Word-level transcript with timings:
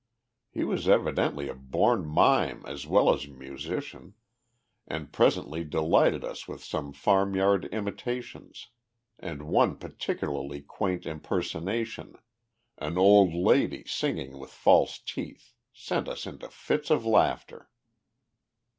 He 0.49 0.63
was 0.63 0.89
evidently 0.89 1.47
a 1.47 1.53
born 1.53 2.07
mime 2.07 2.65
as 2.65 2.87
well 2.87 3.13
as 3.13 3.25
a 3.25 3.29
musician, 3.29 4.15
and 4.87 5.13
presently 5.13 5.63
delighted 5.63 6.23
us 6.25 6.47
with 6.47 6.63
some 6.63 6.91
farmyard 6.91 7.65
imitations, 7.65 8.69
and 9.19 9.43
one 9.43 9.77
particularly 9.77 10.63
quaint 10.63 11.05
impersonation, 11.05 12.15
"an 12.79 12.97
old 12.97 13.35
lady 13.35 13.83
singing 13.85 14.39
with 14.39 14.49
false 14.49 14.97
teeth," 14.97 15.53
sent 15.71 16.07
us 16.07 16.25
into 16.25 16.49
fits 16.49 16.89
of 16.89 17.05
laughter. 17.05 17.69